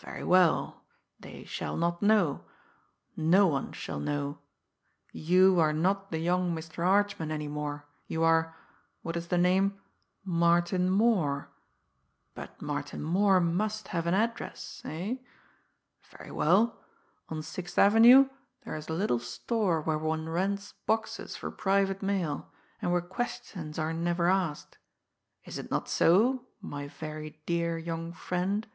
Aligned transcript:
Very 0.00 0.24
well! 0.24 0.82
They 1.20 1.44
shall 1.44 1.76
not 1.76 2.02
know 2.02 2.44
no 3.16 3.46
one 3.46 3.70
shall 3.70 4.00
know. 4.00 4.40
You 5.12 5.60
are 5.60 5.72
not 5.72 6.10
the 6.10 6.18
young 6.18 6.52
Mr. 6.52 6.84
Archman 6.84 7.30
any 7.30 7.46
more, 7.46 7.86
you 8.08 8.24
are 8.24 8.56
what 9.02 9.16
is 9.16 9.28
the 9.28 9.38
name? 9.38 9.80
Martin 10.24 10.90
Moore. 10.90 11.48
But 12.34 12.60
Martin 12.60 13.04
Moore 13.04 13.38
must 13.38 13.86
have 13.94 14.08
an 14.08 14.14
address, 14.14 14.82
eh? 14.84 15.18
Very 16.10 16.32
well! 16.32 16.82
On 17.28 17.40
Sixth 17.40 17.78
Avenue 17.78 18.28
there 18.64 18.74
is 18.74 18.88
a 18.88 18.92
little 18.94 19.20
store 19.20 19.80
where 19.80 19.96
one 19.96 20.28
rents 20.28 20.72
boxes 20.86 21.36
for 21.36 21.52
private 21.52 22.02
mail, 22.02 22.50
and 22.80 22.90
where 22.90 23.00
questions 23.00 23.78
are 23.78 23.92
never 23.92 24.26
asked 24.26 24.78
is 25.44 25.56
it 25.56 25.70
not 25.70 25.88
so, 25.88 26.48
my 26.60 26.88
very 26.88 27.40
dear 27.46 27.78
young 27.78 28.12
friend?" 28.12 28.66